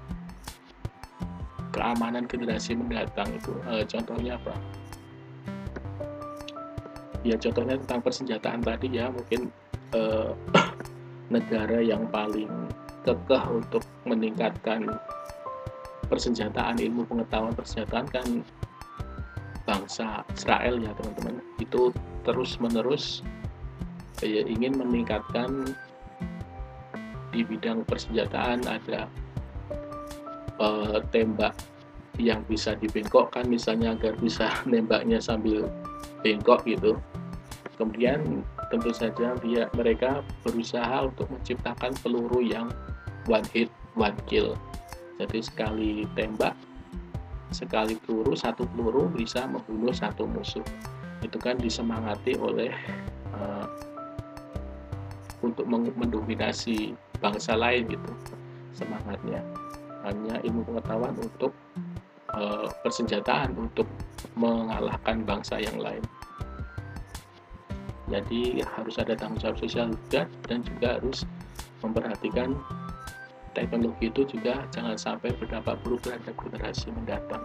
[1.73, 3.51] keamanan generasi mendatang itu.
[3.65, 4.53] E, contohnya apa?
[7.25, 9.49] Ya contohnya tentang persenjataan tadi ya, mungkin
[9.91, 10.01] e,
[11.33, 12.49] negara yang paling
[13.03, 14.87] kekeh untuk meningkatkan
[16.07, 18.27] persenjataan ilmu pengetahuan persenjataan kan
[19.63, 21.89] bangsa Israel ya teman-teman itu
[22.27, 23.23] terus menerus
[24.19, 25.71] ya, ingin meningkatkan
[27.33, 29.09] di bidang persenjataan ada
[30.61, 31.53] uh, tembak
[32.21, 35.69] yang bisa dibengkokkan misalnya agar bisa nembaknya sambil
[36.21, 36.97] bengkok gitu.
[37.73, 42.69] Kemudian tentu saja dia mereka berusaha untuk menciptakan peluru yang
[43.25, 44.53] one hit one kill.
[45.17, 46.53] Jadi sekali tembak
[47.53, 50.65] sekali peluru satu peluru bisa membunuh satu musuh.
[51.21, 52.73] Itu kan disemangati oleh
[53.33, 53.65] uh,
[55.43, 58.11] untuk mendominasi bangsa lain gitu
[58.73, 59.43] semangatnya
[60.03, 61.51] hanya ilmu pengetahuan untuk
[62.35, 63.87] uh, persenjataan untuk
[64.35, 66.03] mengalahkan bangsa yang lain
[68.11, 71.23] jadi harus ada tanggung jawab sosial juga dan juga harus
[71.79, 72.53] memperhatikan
[73.55, 77.43] teknologi itu juga jangan sampai berdampak buruk terhadap generasi mendatang.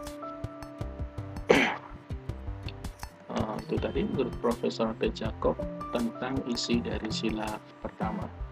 [3.32, 4.90] uh, itu tadi menurut Profesor.
[5.14, 5.54] Jacob
[5.94, 7.46] tentang isi dari sila
[7.80, 8.47] pertama.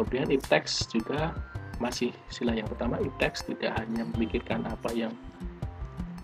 [0.00, 1.36] Kemudian iptex juga
[1.76, 5.12] masih sila yang pertama iptex tidak hanya memikirkan apa yang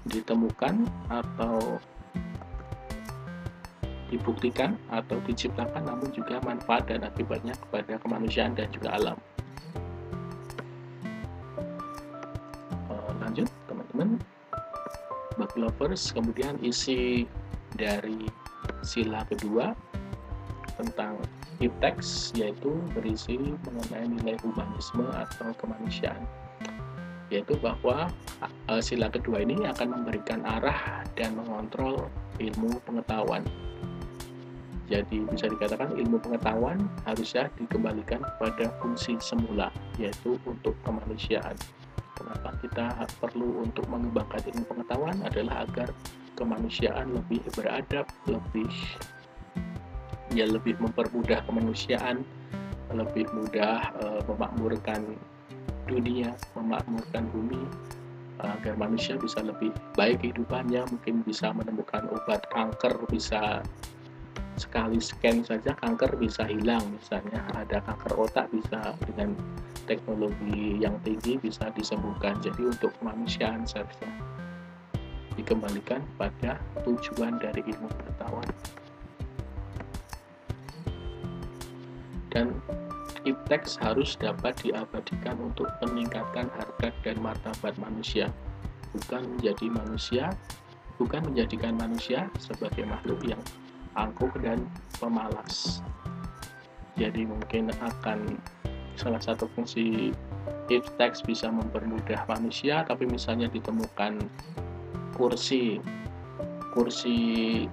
[0.09, 1.77] ditemukan atau
[4.09, 9.19] dibuktikan atau diciptakan namun juga manfaat dan akibatnya kepada kemanusiaan dan juga alam.
[12.89, 14.17] Uh, lanjut teman-teman,
[15.37, 17.29] bug lovers kemudian isi
[17.77, 18.25] dari
[18.81, 19.77] sila kedua
[20.81, 21.21] tentang
[21.61, 26.23] iptex yaitu berisi mengenai nilai humanisme atau kemanusiaan.
[27.33, 28.07] Yaitu bahwa
[28.71, 32.07] uh, sila kedua ini akan memberikan arah dan mengontrol
[32.39, 33.43] ilmu pengetahuan.
[34.87, 41.59] Jadi bisa dikatakan ilmu pengetahuan harusnya dikembalikan kepada fungsi semula, yaitu untuk kemanusiaan.
[42.15, 42.87] Kenapa kita
[43.19, 45.19] perlu untuk mengembangkan ilmu pengetahuan?
[45.27, 45.91] Adalah agar
[46.39, 48.71] kemanusiaan lebih beradab, lebih
[50.35, 52.27] ya lebih mempermudah kemanusiaan,
[52.91, 55.05] lebih mudah uh, memakmurkan
[55.87, 57.63] dunia, memakmurkan bumi,
[58.43, 63.63] agar manusia bisa lebih baik kehidupannya, mungkin bisa menemukan obat kanker, bisa
[64.57, 67.45] sekali scan saja kanker bisa hilang misalnya.
[67.53, 69.37] Ada kanker otak bisa dengan
[69.85, 72.41] teknologi yang tinggi bisa disembuhkan.
[72.41, 74.11] Jadi untuk kemanusiaan seharusnya
[75.37, 76.57] dikembalikan pada
[76.89, 78.49] tujuan dari ilmu pengetahuan
[82.37, 82.53] dan
[83.25, 88.29] iptex harus dapat diabadikan untuk meningkatkan harkat dan martabat manusia.
[88.93, 90.37] Bukan menjadi manusia
[90.97, 93.41] bukan menjadikan manusia sebagai makhluk yang
[93.97, 94.65] angkuh dan
[94.97, 95.81] pemalas.
[96.97, 98.41] Jadi mungkin akan
[98.97, 100.17] salah satu fungsi
[100.73, 104.25] if text bisa mempermudah manusia tapi misalnya ditemukan
[105.13, 105.79] kursi
[106.77, 107.17] kursi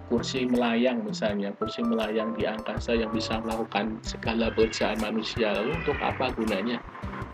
[0.07, 5.51] kursi melayang misalnya kursi melayang di angkasa yang bisa melakukan segala pekerjaan manusia.
[5.51, 6.79] Lalu untuk apa gunanya?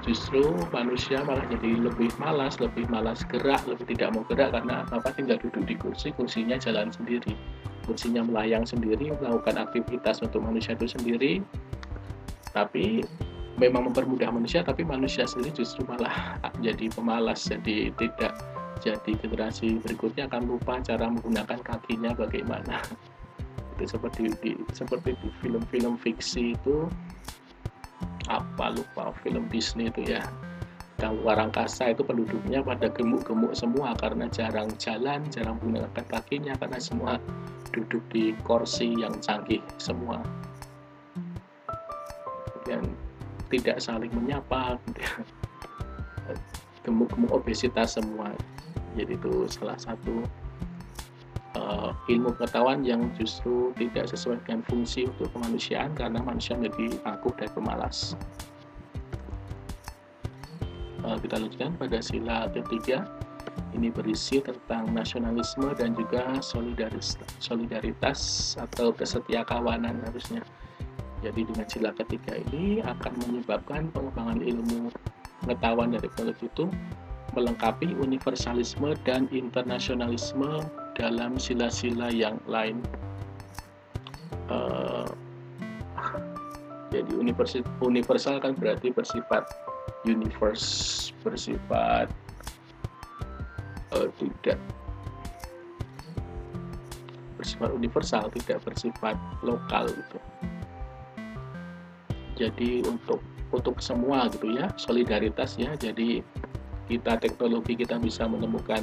[0.02, 0.42] Justru
[0.74, 5.14] manusia malah jadi lebih malas lebih malas gerak lebih tidak mau gerak karena apa?
[5.14, 7.38] Tinggal duduk di kursi kursinya jalan sendiri.
[7.86, 11.46] Kursinya melayang sendiri melakukan aktivitas untuk manusia itu sendiri.
[12.50, 13.06] Tapi
[13.62, 18.34] memang mempermudah manusia tapi manusia sendiri justru malah jadi pemalas jadi tidak
[18.80, 22.80] jadi generasi berikutnya akan lupa cara menggunakan kakinya bagaimana.
[23.76, 26.88] Itu seperti di seperti di film-film fiksi itu
[28.28, 30.24] apa lupa film Disney itu ya.
[31.00, 36.76] Kalau luar angkasa itu penduduknya pada gemuk-gemuk semua karena jarang jalan, jarang menggunakan kakinya karena
[36.76, 37.24] semua
[37.72, 40.20] duduk di kursi yang canggih semua.
[42.52, 42.84] Kemudian
[43.48, 44.76] tidak saling menyapa,
[46.84, 48.36] gemuk-gemuk obesitas semua
[48.98, 50.26] jadi itu salah satu
[51.58, 57.34] uh, ilmu pengetahuan yang justru tidak sesuai dengan fungsi untuk kemanusiaan karena manusia menjadi angkuh
[57.38, 58.14] dan pemalas.
[61.02, 63.08] Uh, kita lanjutkan pada sila ketiga.
[63.70, 68.20] Ini berisi tentang nasionalisme dan juga solidaritas, solidaritas
[68.58, 70.42] atau kesetiakawanan harusnya.
[71.22, 74.90] Jadi dengan sila ketiga ini akan menyebabkan pengembangan ilmu
[75.46, 76.66] pengetahuan dari teknologi itu
[77.34, 80.66] melengkapi universalisme dan internasionalisme
[80.98, 82.82] dalam sila-sila yang lain.
[84.50, 85.06] Uh,
[86.90, 87.12] jadi
[87.82, 89.46] universal, kan berarti bersifat
[90.04, 92.10] universe, bersifat
[93.94, 94.58] uh, tidak
[97.38, 99.16] bersifat universal, tidak bersifat
[99.46, 100.20] lokal gitu.
[102.36, 106.22] Jadi untuk untuk semua gitu ya solidaritas ya jadi
[106.90, 108.82] kita teknologi kita bisa menemukan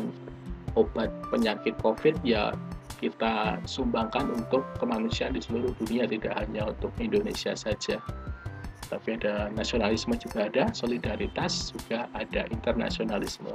[0.79, 2.55] obat penyakit COVID ya
[2.97, 8.01] kita sumbangkan untuk kemanusiaan di seluruh dunia tidak hanya untuk Indonesia saja.
[8.87, 13.53] Tapi ada nasionalisme juga ada solidaritas juga ada internasionalisme.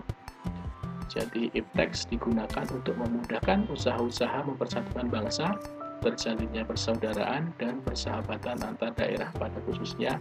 [1.10, 5.58] Jadi IPTEX digunakan untuk memudahkan usaha-usaha mempersatukan bangsa
[6.02, 10.18] terjalinnya persaudaraan dan persahabatan antar daerah pada khususnya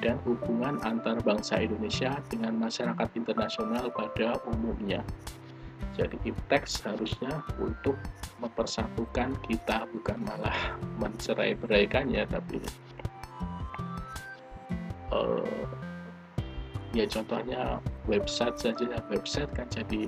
[0.00, 5.00] dan hubungan antar bangsa Indonesia dengan masyarakat internasional pada umumnya.
[5.96, 7.96] Jadi IPTEX harusnya untuk
[8.40, 12.60] mempersatukan kita bukan malah mencerai-beraikannya tapi
[15.08, 15.64] uh,
[16.92, 20.04] ya contohnya website saja website kan jadi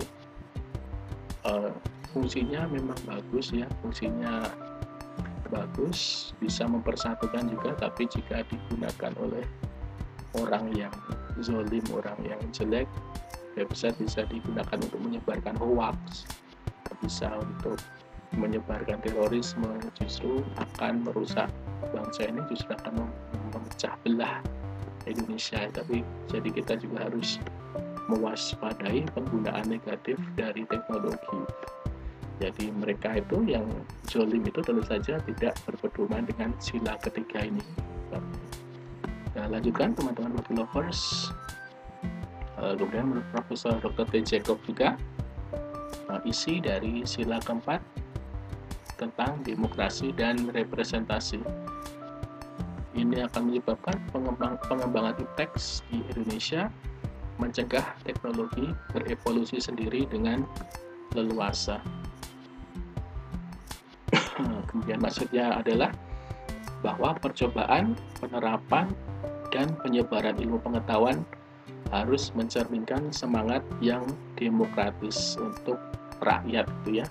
[1.48, 1.72] uh,
[2.12, 4.52] fungsinya memang bagus ya fungsinya
[5.48, 9.44] bagus bisa mempersatukan juga tapi jika digunakan oleh
[10.42, 10.92] orang yang
[11.42, 12.86] zolim, orang yang jelek,
[13.54, 16.26] website bisa digunakan untuk menyebarkan hoax,
[17.02, 17.78] bisa untuk
[18.36, 21.48] menyebarkan terorisme, justru akan merusak
[21.94, 23.08] bangsa ini, justru akan
[23.54, 24.38] memecah belah
[25.08, 25.64] Indonesia.
[25.72, 27.40] Tapi jadi kita juga harus
[28.08, 31.40] mewaspadai penggunaan negatif dari teknologi.
[32.38, 33.66] Jadi mereka itu yang
[34.06, 37.88] zolim itu tentu saja tidak berpedoman dengan sila ketiga ini
[39.28, 41.28] kita lanjutkan teman-teman multi lovers
[42.56, 44.08] uh, kemudian menurut Profesor Dr.
[44.08, 44.14] T.
[44.24, 44.96] Jacob juga
[46.08, 47.84] uh, isi dari sila keempat
[48.96, 51.38] tentang demokrasi dan representasi
[52.98, 56.66] ini akan menyebabkan pengembang, pengembangan teks di Indonesia
[57.38, 60.42] mencegah teknologi berevolusi sendiri dengan
[61.14, 61.78] leluasa.
[64.68, 65.94] Kemudian maksudnya adalah
[66.84, 68.90] bahwa percobaan, penerapan,
[69.50, 71.24] dan penyebaran ilmu pengetahuan
[71.88, 74.04] harus mencerminkan semangat yang
[74.36, 75.80] demokratis untuk
[76.20, 77.06] rakyat itu ya.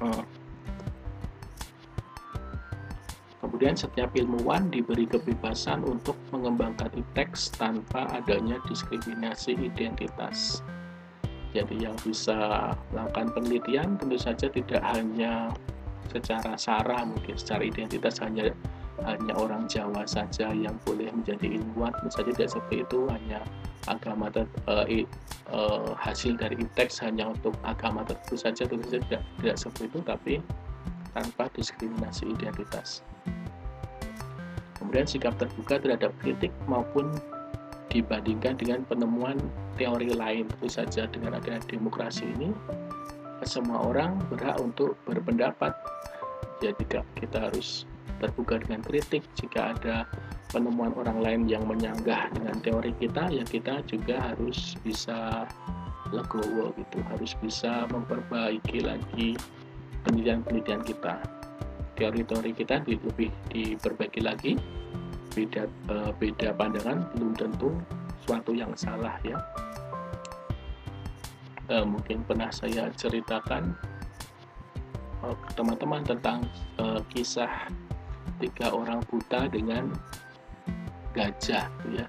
[0.00, 0.24] Eh.
[3.40, 10.64] Kemudian setiap ilmuwan diberi kebebasan untuk mengembangkan teks tanpa adanya diskriminasi identitas.
[11.52, 15.52] Jadi yang bisa melakukan penelitian tentu saja tidak hanya
[16.10, 18.50] secara sara mungkin secara identitas hanya
[19.08, 21.94] hanya orang Jawa saja yang boleh menjadi ilmuwan.
[22.12, 23.40] Saja tidak seperti itu hanya
[23.88, 24.84] agama ter, uh,
[25.48, 30.00] uh, hasil dari teks hanya untuk agama tertentu saja tentu saja tidak, tidak seperti itu
[30.04, 30.34] tapi
[31.16, 33.00] tanpa diskriminasi identitas.
[34.76, 37.08] Kemudian sikap terbuka terhadap kritik maupun
[37.90, 39.36] dibandingkan dengan penemuan
[39.74, 42.54] teori lain tentu saja dengan adanya demokrasi ini
[43.46, 45.72] semua orang berhak untuk berpendapat.
[46.60, 47.88] Tidak kita harus
[48.20, 49.24] terbuka dengan kritik.
[49.36, 50.04] Jika ada
[50.52, 55.48] penemuan orang lain yang menyanggah dengan teori kita ya kita juga harus bisa
[56.12, 57.00] legowo gitu.
[57.08, 59.38] Harus bisa memperbaiki lagi
[60.04, 61.14] penelitian-penelitian kita.
[61.96, 64.52] Teori-teori kita lebih diperbaiki lagi.
[65.30, 67.70] Beda uh, beda pandangan belum tentu
[68.26, 69.38] suatu yang salah ya
[71.70, 73.72] uh, mungkin pernah saya ceritakan
[75.22, 76.42] uh, teman-teman tentang
[76.82, 77.70] uh, kisah
[78.42, 79.94] tiga orang buta dengan
[81.14, 82.06] gajah ya.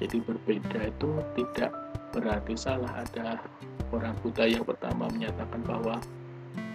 [0.00, 1.72] Jadi berbeda itu tidak
[2.16, 3.04] berarti salah.
[3.04, 3.36] Ada
[3.92, 6.00] orang buta yang pertama menyatakan bahwa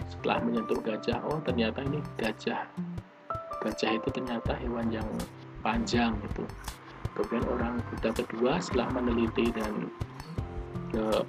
[0.06, 2.70] setelah menyentuh gajah oh ternyata ini gajah.
[3.66, 5.10] Gajah itu ternyata hewan yang
[5.66, 6.46] panjang gitu.
[7.18, 9.90] Kemudian orang buta kedua setelah meneliti dan
[10.94, 11.26] ke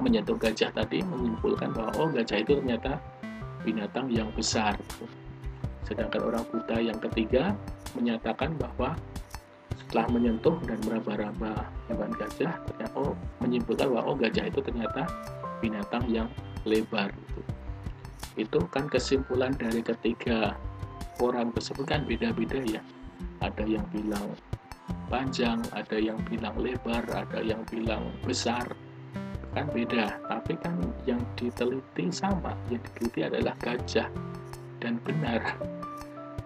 [0.00, 2.96] menyentuh gajah tadi menyimpulkan bahwa oh gajah itu ternyata
[3.62, 4.74] binatang yang besar.
[5.84, 7.52] Sedangkan orang buta yang ketiga
[7.92, 8.96] menyatakan bahwa
[9.76, 15.02] setelah menyentuh dan meraba-raba hewan gajah ternyata oh menyimpulkan bahwa oh gajah itu ternyata
[15.60, 16.28] binatang yang
[16.64, 17.12] lebar.
[18.38, 20.56] Itu kan kesimpulan dari ketiga
[21.20, 22.80] orang tersebut kan beda-beda ya.
[23.44, 24.32] Ada yang bilang
[25.12, 28.64] panjang, ada yang bilang lebar, ada yang bilang besar,
[29.54, 30.18] kan beda.
[30.26, 30.74] Tapi kan
[31.06, 34.08] yang diteliti sama, yang diteliti adalah gajah
[34.78, 35.42] dan benar.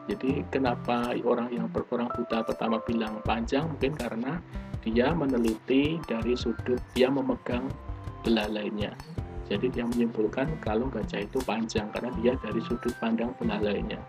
[0.04, 4.36] Jadi kenapa orang yang berkurang buta pertama bilang panjang mungkin karena
[4.84, 7.72] dia meneliti dari sudut dia memegang
[8.20, 8.92] belalainya.
[9.48, 14.00] Jadi dia menyimpulkan kalau gajah itu panjang karena dia dari sudut pandang belalainya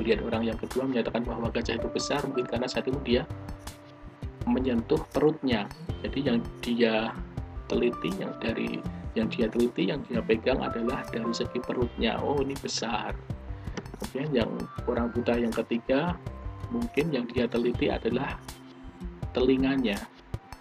[0.00, 3.28] kemudian orang yang kedua menyatakan bahwa gajah itu besar mungkin karena saat itu dia
[4.48, 5.68] menyentuh perutnya
[6.00, 7.12] jadi yang dia
[7.70, 8.82] teliti yang dari
[9.14, 12.18] yang dia teliti yang dia pegang adalah dari segi perutnya.
[12.18, 13.14] Oh ini besar.
[13.98, 14.50] Kemudian yang
[14.90, 16.18] orang buta yang ketiga
[16.74, 18.34] mungkin yang dia teliti adalah
[19.30, 19.98] telinganya.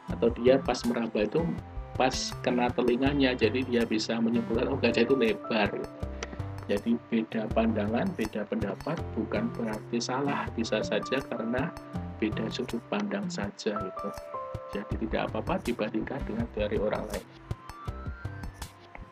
[0.10, 1.42] Atau dia pas meraba itu
[1.98, 5.70] pas kena telinganya jadi dia bisa menyimpulkan oh gajah itu lebar.
[6.70, 11.74] Jadi beda pandangan, beda pendapat bukan berarti salah, bisa saja karena
[12.22, 14.10] beda sudut pandang saja itu.
[14.70, 17.28] Jadi tidak apa-apa dibandingkan dengan teori orang lain.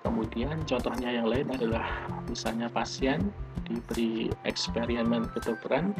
[0.05, 1.83] Kemudian contohnya yang lain adalah
[2.29, 3.33] misalnya pasien
[3.67, 5.91] diberi eksperimen kedokteran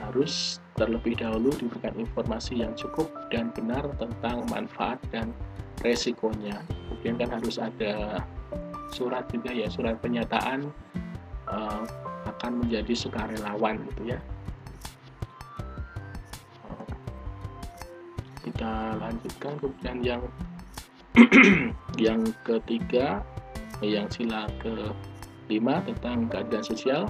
[0.00, 5.36] harus terlebih dahulu diberikan informasi yang cukup dan benar tentang manfaat dan
[5.84, 6.64] resikonya.
[6.88, 8.24] Kemudian kan harus ada
[8.90, 10.66] surat juga ya surat pernyataan
[11.46, 11.84] uh,
[12.26, 14.18] akan menjadi sukarelawan gitu ya
[18.60, 20.22] kita lanjutkan kemudian yang
[22.12, 23.24] yang ketiga
[23.80, 24.92] yang sila ke
[25.48, 27.08] lima tentang keadilan sosial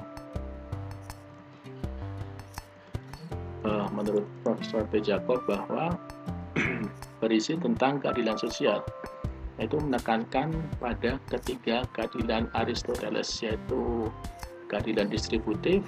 [3.67, 5.03] uh, menurut Profesor P.
[5.03, 5.99] Jacob bahwa
[7.19, 8.79] berisi tentang keadilan sosial
[9.59, 14.07] itu menekankan pada ketiga keadilan Aristoteles yaitu
[14.71, 15.83] keadilan distributif,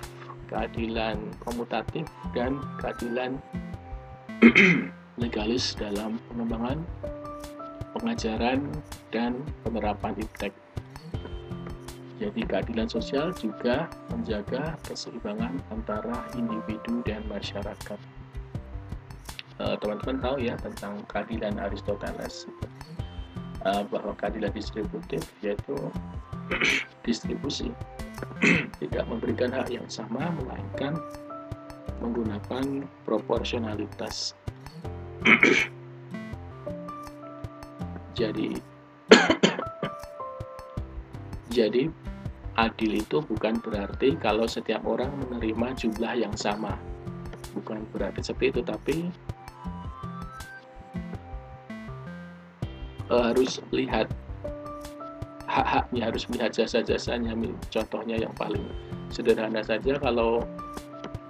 [0.52, 2.04] keadilan komutatif,
[2.36, 3.40] dan keadilan
[5.18, 6.82] legalis dalam pengembangan
[7.94, 8.66] pengajaran
[9.14, 10.54] dan penerapan iptek.
[12.18, 18.00] Jadi keadilan sosial juga menjaga keseimbangan antara individu dan masyarakat.
[19.62, 22.50] Eh, teman-teman tahu ya tentang keadilan Aristoteles
[23.64, 25.78] uh, bahwa keadilan distributif yaitu
[27.08, 27.72] distribusi
[28.82, 31.00] tidak memberikan hak yang sama melainkan
[32.04, 34.36] menggunakan proporsionalitas
[38.14, 38.60] jadi
[41.54, 41.90] jadi
[42.54, 46.78] adil itu bukan berarti kalau setiap orang menerima jumlah yang sama.
[47.54, 48.98] Bukan berarti seperti itu tapi
[53.10, 54.10] harus lihat
[55.46, 57.38] hak-haknya harus melihat jasa-jasanya.
[57.70, 58.66] Contohnya yang paling
[59.14, 60.42] sederhana saja kalau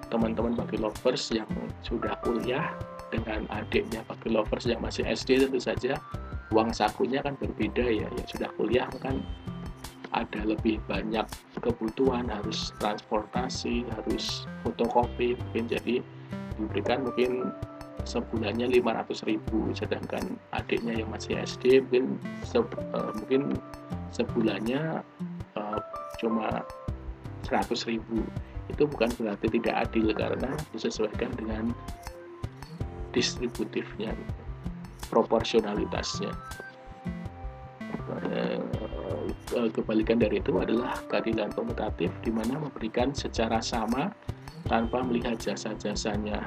[0.07, 1.47] teman-teman bagi lovers yang
[1.83, 2.71] sudah kuliah
[3.13, 6.01] dengan adiknya bagi lovers yang masih SD tentu saja
[6.49, 8.09] uang sakunya kan berbeda ya.
[8.17, 9.21] Yang sudah kuliah kan
[10.13, 11.25] ada lebih banyak
[11.61, 15.95] kebutuhan harus transportasi harus fotokopi mungkin jadi
[16.57, 17.53] diberikan mungkin
[18.05, 19.69] sebulannya 500 ribu.
[19.77, 23.57] Sedangkan adiknya yang masih SD mungkin se, uh, mungkin
[24.13, 25.01] sebulannya
[25.57, 25.79] uh,
[26.21, 26.61] cuma
[27.45, 28.21] 100 ribu.
[28.71, 31.73] Itu bukan berarti tidak adil karena disesuaikan dengan
[33.13, 34.11] distributifnya
[35.07, 36.33] proporsionalitasnya.
[38.33, 38.59] Eh,
[39.53, 44.09] eh, kebalikan dari itu adalah keadilan komutatif di mana memberikan secara sama
[44.65, 46.41] tanpa melihat jasa-jasanya.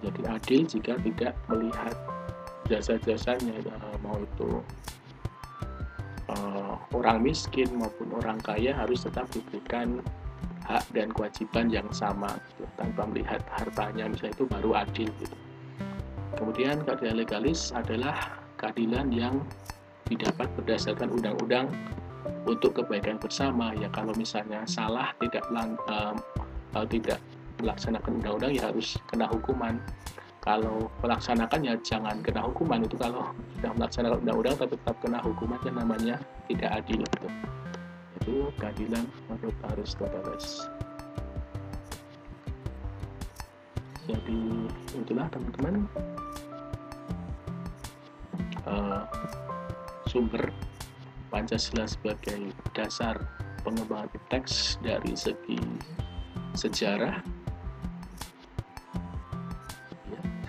[0.00, 1.94] Jadi adil jika tidak melihat
[2.72, 4.64] jasa-jasanya eh, mau itu
[6.30, 9.98] uh, orang miskin maupun orang kaya harus tetap diberikan
[10.70, 15.36] hak dan kewajiban yang sama gitu, tanpa melihat hartanya misalnya itu baru adil gitu.
[16.38, 19.42] Kemudian keadilan legalis adalah keadilan yang
[20.06, 21.66] didapat berdasarkan undang-undang
[22.46, 23.74] untuk kebaikan bersama.
[23.74, 26.14] Ya kalau misalnya salah tidak uh,
[26.78, 27.18] uh, tidak
[27.58, 29.82] melaksanakan undang-undang ya harus kena hukuman.
[30.40, 32.86] Kalau melaksanakan ya jangan kena hukuman.
[32.86, 36.16] Itu kalau sudah melaksanakan undang-undang tapi tetap kena hukuman yang namanya
[36.48, 37.28] tidak adil gitu
[38.20, 40.68] itu keadilan menurut Aristoteles
[44.10, 44.40] jadi
[44.98, 45.86] itulah teman-teman.
[48.66, 49.02] Uh,
[50.10, 50.50] sumber
[51.30, 53.18] Pancasila sebagai dasar
[53.62, 55.58] pengembangan teks dari segi
[56.58, 57.22] sejarah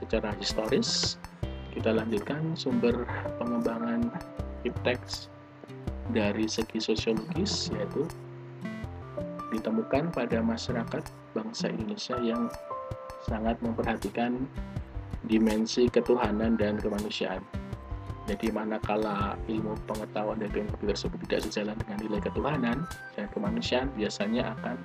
[0.02, 1.22] secara historis
[1.72, 3.06] kita lanjutkan sumber
[3.38, 4.10] pengembangan
[4.66, 5.30] iptex
[6.10, 8.10] dari segi sosiologis yaitu
[9.54, 11.04] ditemukan pada masyarakat
[11.38, 12.50] bangsa Indonesia yang
[13.30, 14.50] sangat memperhatikan
[15.30, 17.46] dimensi ketuhanan dan kemanusiaan.
[18.26, 22.78] Jadi manakala ilmu pengetahuan dan teknologi tersebut tidak sejalan dengan nilai ketuhanan
[23.18, 24.78] dan kemanusiaan, biasanya akan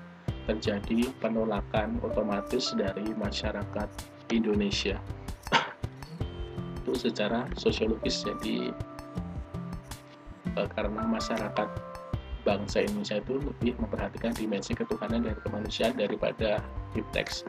[0.47, 3.89] terjadi penolakan otomatis dari masyarakat
[4.31, 4.99] Indonesia
[6.83, 8.71] itu secara sosiologis jadi
[10.73, 11.69] karena masyarakat
[12.47, 16.63] bangsa Indonesia itu lebih memperhatikan dimensi ketuhanan dan kemanusiaan daripada
[16.95, 17.43] iptex.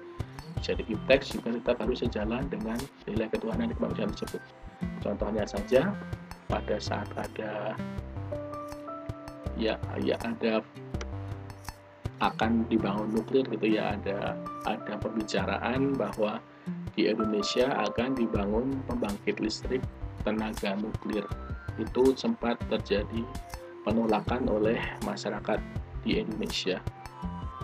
[0.65, 4.41] Jadi iptex juga tetap harus sejalan dengan nilai ketuhanan dan kemanusiaan tersebut.
[5.05, 5.93] Contohnya saja
[6.49, 7.77] pada saat ada
[9.53, 10.65] ya ya ada
[12.17, 14.33] akan dibangun nuklir gitu ya ada
[14.65, 16.41] ada pembicaraan bahwa
[16.97, 19.85] di Indonesia akan dibangun pembangkit listrik
[20.25, 21.25] tenaga nuklir.
[21.77, 23.23] Itu sempat terjadi
[23.85, 25.61] penolakan oleh masyarakat
[26.03, 26.83] di Indonesia.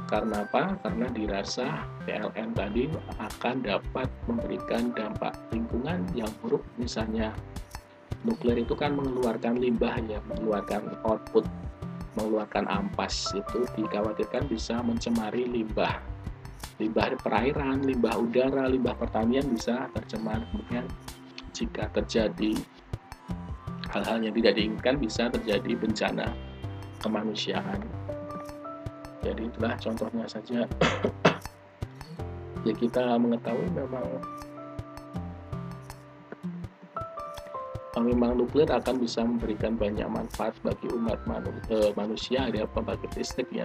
[0.07, 0.77] Karena apa?
[0.79, 2.85] Karena dirasa PLN tadi
[3.17, 6.61] akan dapat memberikan dampak lingkungan yang buruk.
[6.77, 7.33] Misalnya
[8.21, 11.43] nuklir itu kan mengeluarkan limbah ya, mengeluarkan output,
[12.13, 13.33] mengeluarkan ampas.
[13.33, 16.13] Itu dikhawatirkan bisa mencemari limbah
[16.81, 20.41] limbah perairan, limbah udara, limbah pertanian bisa tercemar.
[20.49, 20.85] Kemudian
[21.53, 22.57] jika terjadi
[23.93, 26.27] hal-hal yang tidak diinginkan bisa terjadi bencana
[26.99, 27.79] kemanusiaan.
[29.21, 30.65] Jadi itulah contohnya saja.
[32.67, 34.07] ya kita mengetahui memang
[38.03, 41.23] memang nuklir akan bisa memberikan banyak manfaat bagi umat
[41.71, 43.63] eh, manusia ada pembangkit listrik ya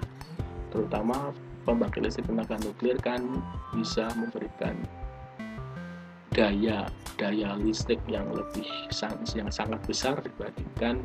[0.71, 1.35] terutama
[1.67, 3.19] pembangkit listrik tenaga nuklir kan
[3.75, 4.79] bisa memberikan
[6.39, 6.87] daya
[7.19, 8.63] daya listrik yang lebih
[9.35, 11.03] yang sangat besar dibandingkan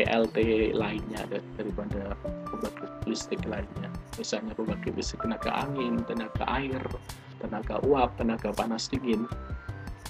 [0.00, 2.16] PLT lainnya daripada
[2.48, 3.92] pembangkit listrik lainnya.
[4.16, 6.80] Misalnya pembangkit listrik tenaga angin tenaga air
[7.36, 9.28] tenaga uap tenaga panas dingin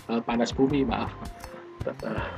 [0.07, 1.11] uh, panas bumi maaf.
[1.87, 2.31] Uh,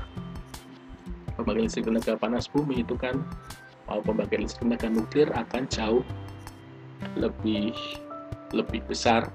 [1.37, 3.21] pembangkit listrik tenaga panas bumi itu kan
[3.93, 6.05] uh, pembangkit listrik tenaga nuklir akan jauh
[7.21, 7.77] lebih
[8.57, 9.29] lebih besar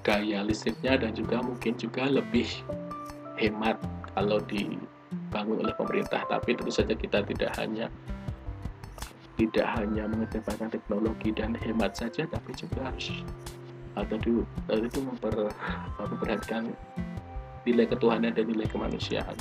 [0.00, 2.48] gaya listriknya dan juga mungkin juga lebih
[3.36, 3.76] hemat
[4.16, 7.86] kalau dibangun oleh pemerintah tapi tentu saja kita tidak hanya
[9.40, 13.24] tidak hanya mengedepankan teknologi dan hemat saja tapi juga harus
[13.98, 15.50] atau itu memper,
[15.98, 16.70] memperhatikan
[17.66, 19.34] nilai ketuhanan dan nilai kemanusiaan.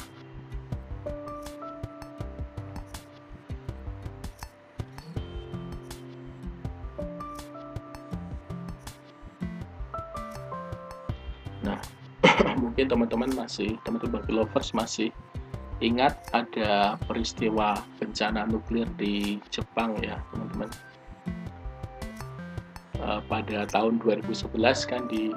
[12.62, 15.12] mungkin teman-teman masih teman-teman lovers masih
[15.80, 20.70] ingat ada peristiwa bencana nuklir di Jepang ya teman-teman.
[23.00, 24.60] Uh, pada tahun 2011
[24.92, 25.32] kan di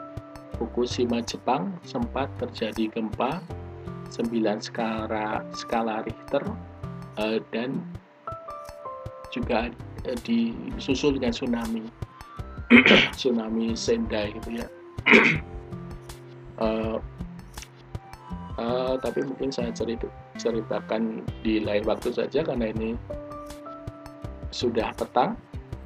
[0.58, 3.38] Fukushima Jepang sempat terjadi gempa
[4.10, 6.42] 9 skala skala Richter
[7.22, 7.78] uh, dan
[9.30, 9.70] juga
[10.10, 11.86] uh, disusul dengan tsunami.
[13.18, 14.66] Tsunami Sendai gitu ya
[19.12, 20.08] tapi mungkin saya cerita,
[20.40, 22.96] ceritakan di lain waktu saja karena ini
[24.48, 25.36] sudah petang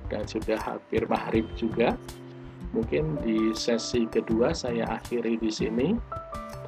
[0.06, 1.98] dan sudah hampir maghrib juga.
[2.70, 5.98] Mungkin di sesi kedua saya akhiri di sini.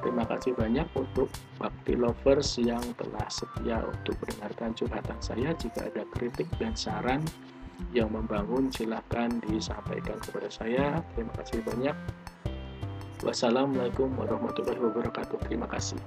[0.03, 5.55] Terima kasih banyak untuk Bakti Lovers yang telah setia untuk mendengarkan curhatan saya.
[5.55, 7.23] Jika ada kritik dan saran
[7.95, 10.99] yang membangun, silahkan disampaikan kepada saya.
[11.15, 11.95] Terima kasih banyak.
[13.23, 15.39] Wassalamualaikum warahmatullahi wabarakatuh.
[15.47, 15.99] Terima kasih.